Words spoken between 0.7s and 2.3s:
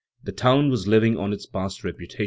was living on its past reputation.